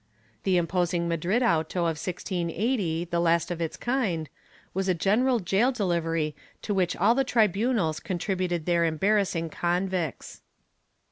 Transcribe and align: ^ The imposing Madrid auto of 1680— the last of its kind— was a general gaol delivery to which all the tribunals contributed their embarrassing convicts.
^ 0.39 0.43
The 0.45 0.57
imposing 0.57 1.07
Madrid 1.07 1.43
auto 1.43 1.81
of 1.81 2.01
1680— 2.03 3.05
the 3.11 3.19
last 3.19 3.51
of 3.51 3.61
its 3.61 3.77
kind— 3.77 4.29
was 4.73 4.89
a 4.89 4.95
general 4.95 5.37
gaol 5.37 5.71
delivery 5.71 6.35
to 6.63 6.73
which 6.73 6.95
all 6.97 7.13
the 7.13 7.23
tribunals 7.23 7.99
contributed 7.99 8.65
their 8.65 8.83
embarrassing 8.83 9.51
convicts. 9.51 10.41